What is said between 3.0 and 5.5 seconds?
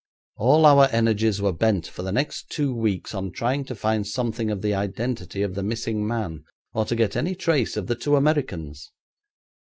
on trying to find something of the identity